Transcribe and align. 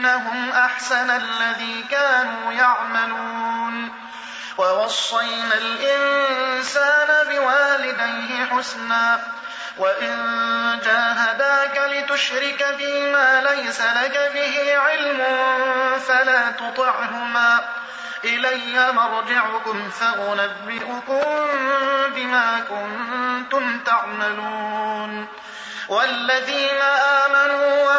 ولنجزينهم 0.00 0.50
أحسن 0.50 1.10
الذي 1.10 1.84
كانوا 1.90 2.52
يعملون. 2.52 3.92
ووصينا 4.58 5.54
الإنسان 5.54 7.26
بوالديه 7.28 8.44
حسنا. 8.44 9.20
وإن 9.78 10.80
جاهداك 10.84 11.90
لتشرك 11.92 12.76
بما 12.78 13.40
ليس 13.40 13.80
لك 13.80 14.30
به 14.34 14.78
علم 14.78 15.26
فلا 16.08 16.50
تطعهما. 16.50 17.60
إلي 18.24 18.92
مرجعكم 18.92 19.90
فأنبئكم 19.90 21.24
بما 22.14 22.60
كنتم 22.68 23.78
تعملون. 23.78 25.28
والذين 25.88 26.80
آمنوا 27.24 27.89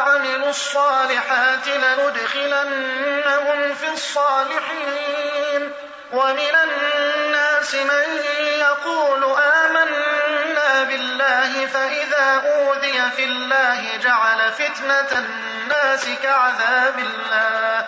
الصالحات 0.51 1.67
لندخلنهم 1.67 3.59
في 3.75 3.89
الصالحين 3.93 5.71
ومن 6.11 6.55
الناس 6.63 7.75
من 7.75 8.23
يقول 8.59 9.23
آمنا 9.23 10.83
بالله 10.83 11.65
فإذا 11.65 12.41
أوذي 12.45 13.11
في 13.15 13.23
الله 13.23 13.97
جعل 14.03 14.51
فتنة 14.51 15.11
الناس 15.19 16.05
كعذاب 16.23 16.99
الله 16.99 17.87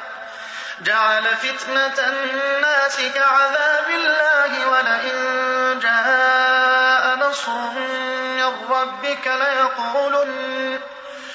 جعل 0.82 1.24
فتنة 1.24 2.00
الناس 2.08 3.02
كعذاب 3.16 3.90
الله 3.90 4.68
ولئن 4.68 5.80
جاء 5.80 7.16
نصر 7.16 7.52
من 7.52 8.54
ربك 8.70 9.28
ليقولن 9.28 10.80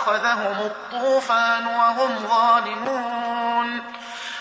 فأخذهم 0.00 0.56
الطوفان 0.60 1.66
وهم 1.66 2.28
ظالمون 2.28 3.82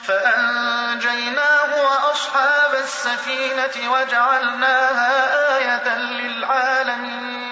فأنجيناه 0.04 1.84
وأصحاب 1.84 2.76
السفينة 2.76 3.92
وجعلناها 3.92 5.58
آية 5.58 5.96
للعالمين 5.98 7.50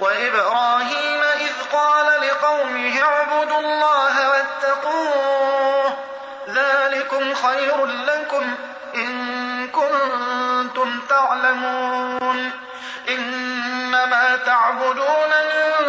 وإبراهيم 0.00 1.22
إذ 1.22 1.52
قال 1.72 2.06
لقومه 2.06 3.02
اعبدوا 3.02 3.60
الله 3.60 4.30
واتقوه 4.30 5.96
ذلكم 6.48 7.34
خير 7.34 7.86
لكم 7.86 8.54
إن 8.94 9.68
كنتم 9.68 11.00
تعلمون 11.08 12.50
إنما 13.08 14.36
تعبدون 14.36 15.30
من 15.30 15.79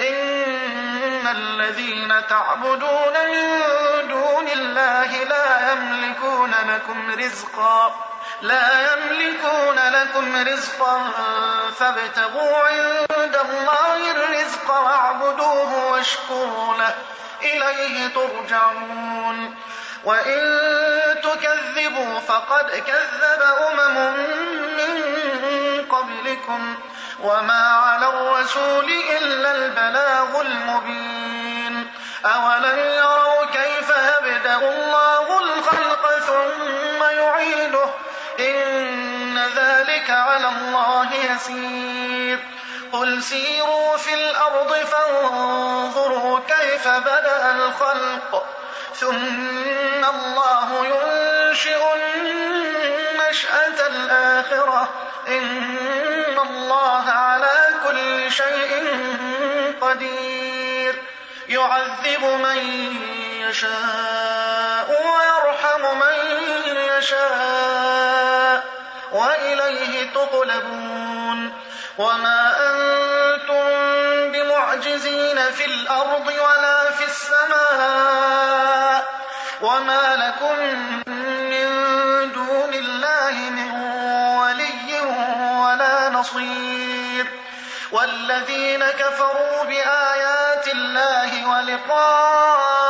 إن 0.00 1.26
الذين 1.26 2.26
تعبدون 2.28 3.12
من 3.32 3.62
دون 4.08 4.48
الله 4.48 5.24
لا 5.24 5.72
يملكون 5.72 6.54
لكم 6.68 7.10
رزقا 7.10 7.94
لا 8.42 8.92
يملكون 8.92 9.76
لكم 9.76 10.36
رزقا 10.36 11.10
فابتغوا 11.78 12.58
عند 12.58 13.36
الله 13.36 14.10
الرزق 14.10 14.70
واعبدوه 14.70 15.92
واشكروا 15.92 16.74
له 16.74 16.94
إليه 17.42 18.08
ترجعون. 18.08 19.56
وإن 20.04 20.40
تكذبوا 21.22 22.18
فقد 22.18 22.70
كذب 22.70 23.42
أمم 23.70 24.16
من 24.76 24.92
قبلكم. 25.90 26.76
وما 27.22 27.68
على 27.68 28.06
الرسول 28.06 28.92
إلا 29.18 29.50
البلاغ 29.50 30.40
المبين 30.40 31.90
أولم 32.24 32.78
يروا 32.78 33.44
كيف 33.44 33.90
يبدأ 33.90 34.56
الله 34.56 35.38
الخلق 35.40 36.18
ثم 36.18 37.02
يعيده 37.02 37.88
إن 38.40 39.38
ذلك 39.56 40.10
على 40.10 40.48
الله 40.48 41.14
يسير 41.14 42.38
قل 42.92 43.22
سيروا 43.22 43.96
في 43.96 44.14
الأرض 44.14 44.72
فانظروا 44.74 46.40
كيف 46.48 46.88
بدأ 46.88 47.50
الخلق 47.50 48.46
ثم 48.94 50.04
الله 50.04 50.86
ينشئ 50.86 51.92
الآخرة 54.12 54.88
إن 55.28 56.38
الله 56.38 57.10
على 57.10 57.66
كل 57.86 58.32
شيء 58.32 58.86
قدير. 59.80 61.02
يعذب 61.48 62.24
من 62.24 62.56
يشاء 63.40 64.88
ويرحم 64.90 65.98
من 65.98 66.16
يشاء 66.98 68.64
وإليه 69.12 70.12
تقلبون. 70.14 71.52
وما 71.98 72.56
أنتم 72.70 73.68
بمعجزين 74.32 75.50
في 75.50 75.64
الأرض 75.64 76.26
ولا 76.26 76.90
في 76.90 77.04
السماء. 77.04 78.42
وما 79.62 80.16
لكم 80.16 81.01
نصير 86.42 87.26
والذين 87.92 88.84
كفروا 88.84 89.64
بآيات 89.64 90.68
الله 90.68 91.48
ولقائه 91.48 92.88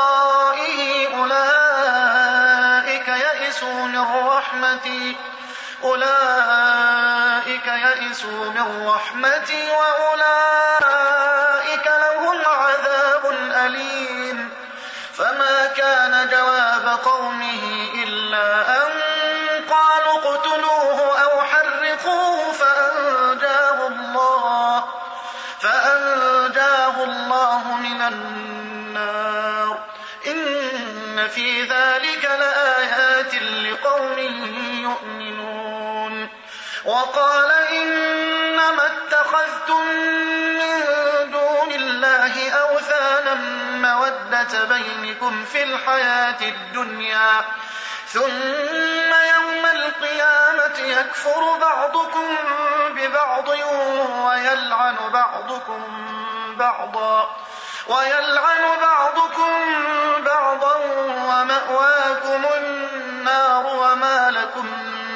أولئك 1.16 3.08
يئسوا 3.08 3.87
من 3.87 4.26
رحمتي 4.26 5.16
أولئك 5.84 7.66
يئسوا 7.66 8.50
من 8.50 8.88
رحمتي 8.88 9.70
وأولئك 9.70 11.06
لهم 11.87 12.40
عذاب 12.46 13.25
أليم. 13.66 14.50
فما 15.14 15.66
كان 15.76 16.28
جواب 16.28 16.98
قومه 17.05 17.88
إلا 18.05 18.62
مودة 44.43 44.65
بينكم 44.65 45.44
في 45.44 45.62
الحياة 45.62 46.41
الدنيا 46.43 47.41
ثم 48.06 49.12
يوم 49.35 49.67
القيامة 49.67 50.79
يكفر 50.79 51.59
بعضكم 51.61 52.37
ببعض 52.91 53.49
ويلعن 53.49 54.97
بعضكم 55.12 55.83
بعضا 56.56 57.37
ويلعن 57.87 58.79
بعضكم 58.83 59.53
بعضا 60.25 60.77
ومأواكم 61.29 62.44
النار 62.56 63.67
وما 63.67 64.31
لكم 64.31 64.67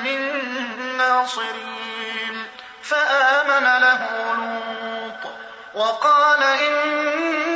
من 0.05 0.97
ناصرين. 0.97 2.47
فآمن 2.83 3.65
له 3.65 4.09
لوط 4.35 5.33
وقال 5.75 6.43
إني 6.43 7.56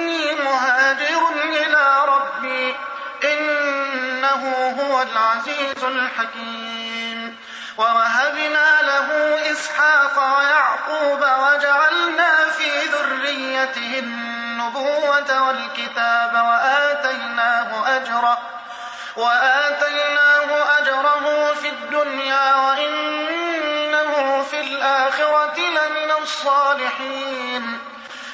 مهاجر 0.91 1.29
إلى 1.33 2.05
ربي. 2.09 2.77
إنه 3.25 4.75
هو 4.81 5.03
العزيز 5.03 5.85
الحكيم. 5.85 7.37
ووهبنا 7.79 8.83
له 8.83 9.39
إسحاق 9.53 10.39
ويعقوب 10.39 11.21
وجعلنا 11.21 12.45
في 12.59 12.71
ذريته 12.87 13.99
النبوة 13.99 15.43
والكتاب 15.47 16.35
وآتيناه 16.35 17.97
أجره 17.97 18.39
وآتيناه 19.17 20.79
أجره 20.79 21.55
في 21.55 21.69
الدنيا 21.69 22.55
وإنه 22.55 24.43
في 24.51 24.61
الآخرة 24.61 25.59
لمن 25.59 26.11
الصالحين. 26.23 27.80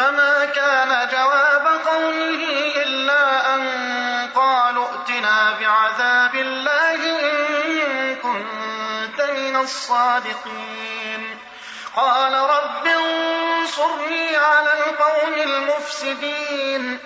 فما 0.00 0.44
كان 0.44 1.08
جواب 1.12 1.66
قومه 1.86 2.44
إلا 2.76 3.54
أن 3.54 3.62
قالوا 4.34 4.86
ائتنا 4.88 5.52
بعذاب 5.60 6.34
الله 6.34 6.94
إن 6.94 8.16
كنت 8.16 9.20
من 9.30 9.56
الصادقين. 9.56 11.38
قال 11.96 12.32
رب 12.32 12.86
انصرني 12.86 14.36
على 14.36 14.72
القوم 14.72 15.34
المفسدين. 15.34 16.98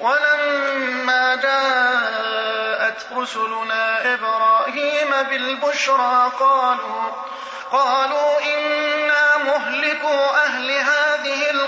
ولما 0.00 1.34
جاءت 1.34 3.06
رسلنا 3.16 4.14
إبراهيم 4.14 5.10
بالبشرى 5.30 6.32
قالوا 6.40 7.10
قالوا 7.72 8.40
إنا 8.40 9.36
مهلكوا 9.36 10.44
أهل 10.46 10.70
هذه 10.70 10.97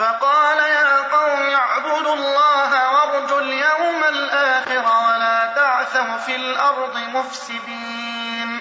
فقال 0.00 0.58
يا 0.58 0.96
قوم 1.16 1.50
اعبدوا 1.50 2.14
الله 2.14 2.90
وارجوا 2.92 3.40
اليوم 3.40 4.04
الآخر 4.08 4.78
ولا 4.78 5.52
تعثوا 5.56 6.16
في 6.16 6.36
الأرض 6.36 6.96
مفسدين. 6.96 8.60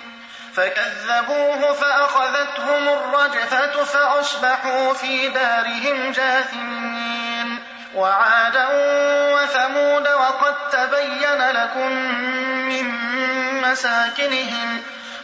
فكذبوه 0.56 1.74
فأخذتهم 1.74 2.90
الرجفة 2.90 3.84
فأصبحوا 3.84 4.94
في 4.94 5.30
دارهم 5.30 6.12
جاثمين. 6.12 7.64
وعادا 7.96 8.68
وثمود 9.34 10.08
وقد 10.08 10.56
تبين 10.72 11.52
لكم 11.52 11.92
من 12.70 12.92
مساكنهم 13.62 14.84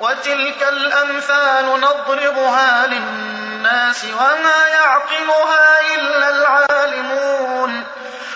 وتلك 0.00 0.62
الأمثال 0.62 1.80
نضربها 1.80 2.86
للناس 2.86 4.04
وما 4.04 4.68
يعقلها 4.68 5.94
إلا 5.94 6.28
العالمون. 6.28 7.86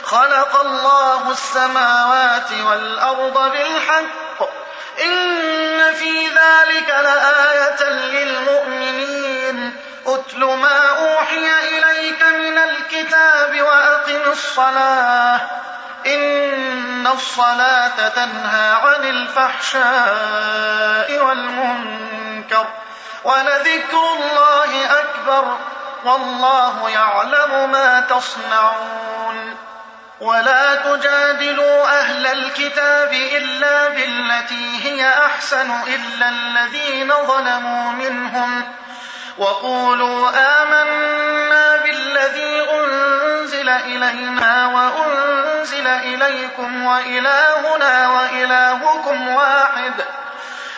خلق 0.04 0.60
الله 0.60 1.30
السماوات 1.30 2.52
والأرض 2.66 3.52
بالحق. 3.52 4.48
إن 5.04 5.92
في 5.94 6.26
ذلك 6.28 6.88
لآية 6.88 7.90
للمؤمنين. 7.90 9.76
أتل 10.06 10.44
ما 10.44 10.88
أوحي 10.88 11.50
إليك 11.68 12.22
من 12.22 12.58
الكتاب 12.58 13.62
وأقم 13.62 14.30
الصلاة. 14.30 15.61
إن 16.06 17.06
الصلاة 17.06 18.08
تنهى 18.08 18.72
عن 18.72 19.04
الفحشاء 19.04 19.82
والمنكر 21.24 22.66
ولذكر 23.24 24.12
الله 24.14 25.00
أكبر 25.00 25.56
والله 26.04 26.90
يعلم 26.90 27.70
ما 27.72 28.00
تصنعون 28.00 29.56
ولا 30.20 30.74
تجادلوا 30.74 32.00
أهل 32.00 32.26
الكتاب 32.26 33.12
إلا 33.12 33.88
بالتي 33.88 34.84
هي 34.84 35.08
أحسن 35.08 35.70
إلا 35.86 36.28
الذين 36.28 37.12
ظلموا 37.26 37.92
منهم 37.92 38.64
وقولوا 39.38 40.30
آمنا 40.62 41.76
بالذي 41.76 42.66
أنزل 42.70 43.68
إلينا 43.68 44.66
وأنزل 44.66 45.31
إليكم 45.70 46.86
وإلهنا 46.86 48.08
وإلهكم 48.08 49.28
واحد. 49.28 49.92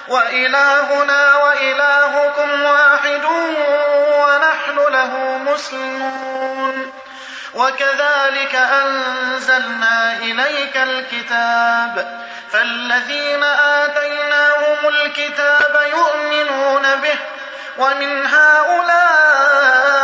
وإلهنا 0.08 1.36
وإلهكم 1.36 2.62
واحد 2.62 3.24
ونحن 4.18 4.76
له 4.92 5.40
مسلمون. 5.52 6.92
وكذلك 7.54 8.54
أنزلنا 8.54 10.12
إليك 10.12 10.76
الكتاب. 10.76 12.24
فالذين 12.52 13.44
آتيناهم 13.44 14.88
الكتاب 14.88 15.82
يؤمنون 15.92 16.82
به. 16.82 17.16
ومن 17.78 18.26
هؤلاء 18.26 20.03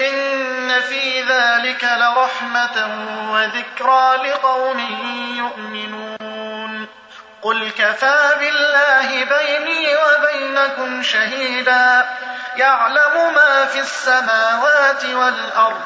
إن 0.00 0.80
في 0.80 1.22
ذلك 1.22 1.84
لرحمة 1.84 2.88
وذكرى 3.32 4.16
لقوم 4.16 4.78
يؤمنون 5.36 6.86
قل 7.42 7.70
كفى 7.70 8.36
بالله 8.40 9.24
بيني 9.24 9.96
وبينكم 9.96 11.02
شهيدا 11.02 12.08
يعلم 12.56 13.34
ما 13.34 13.66
في 13.66 13.80
السماوات 13.80 15.04
والأرض 15.04 15.80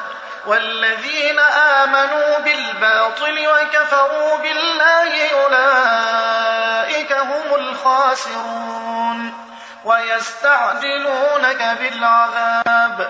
والذين 0.45 1.39
آمنوا 1.83 2.39
بالباطل 2.39 3.47
وكفروا 3.47 4.37
بالله 4.37 5.31
أولئك 5.31 7.13
هم 7.13 7.55
الخاسرون 7.55 9.47
ويستعجلونك 9.85 11.77
بالعذاب 11.79 13.09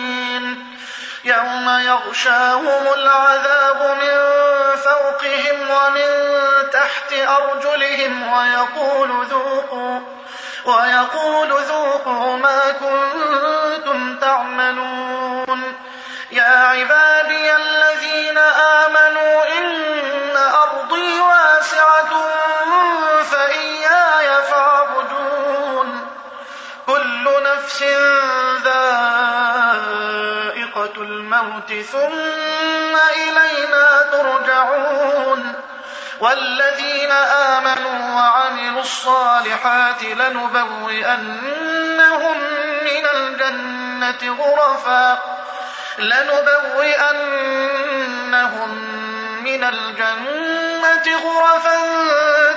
يوم 1.23 1.69
يغشاهم 1.79 2.93
العذاب 2.93 3.97
من 4.01 4.17
فوقهم 4.75 5.69
ومن 5.71 6.09
تحت 6.71 7.13
أرجلهم 7.13 8.33
ويقول 8.33 9.25
ذوقوا 9.25 9.99
ويقول 10.65 11.49
ذوقوا 11.49 12.37
ما 12.37 12.59
كنتم 12.71 14.15
تعملون 14.19 14.60
الموت 31.69 31.85
ثم 31.85 32.95
إلينا 32.95 34.09
ترجعون 34.11 35.53
والذين 36.19 37.11
آمنوا 37.11 38.15
وعملوا 38.15 38.81
الصالحات 38.81 40.03
لنبوئنهم 40.03 41.27
من 42.83 43.05
الجنة 43.15 44.37
غرفا 44.39 45.19
لنبوئنهم 45.97 47.11
من 49.43 49.63
الجنة 49.63 51.17
غرفا 51.23 51.77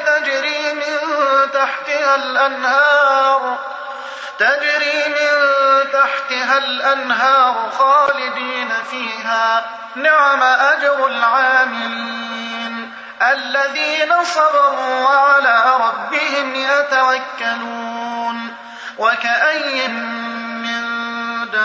تجري 0.06 0.72
من 0.72 0.98
تحتها 1.52 2.14
الأنهار 2.14 3.73
تجري 4.38 5.08
من 5.08 5.52
تحتها 5.92 6.58
الأنهار 6.58 7.70
خالدين 7.78 8.68
فيها. 8.90 9.64
نعم 9.94 10.42
أجر 10.42 11.06
العاملين 11.06 12.92
الذين 13.22 14.24
صبروا 14.24 15.04
وعلى 15.04 15.76
ربهم 15.80 16.54
يتوكلون. 16.54 18.56
وكأي 18.98 19.88
من 19.88 20.84
دابة 21.50 21.64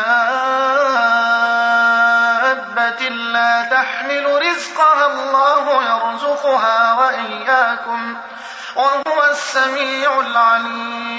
لا 3.09 3.63
تحمل 3.63 4.41
رزقها 4.41 5.05
الله 5.05 5.83
يرزقها 5.83 6.93
وإياكم. 6.93 8.17
وهو 8.75 9.23
السميع 9.31 10.19
العليم. 10.19 11.18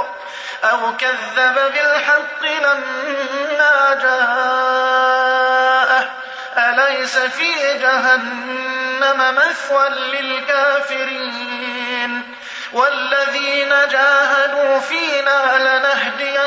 بالحق 0.00 0.70
أو 0.70 0.96
كذب 0.96 1.54
بالحق 1.54 2.42
لما 2.42 3.98
جاءه. 4.02 5.30
أليس 6.56 7.18
في 7.18 7.78
جهنم 7.78 9.34
مثوى 9.34 9.88
للكافرين؟ 9.88 11.30
والذين 12.72 13.68
جاهدوا 13.68 14.78
فينا 14.78 15.58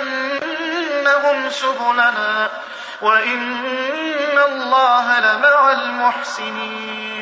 لنهدينهم 0.01 1.49
سبلنا 1.49 2.49
وإن 3.01 4.37
الله 4.37 5.19
لمع 5.19 5.71
المحسنين. 5.71 7.12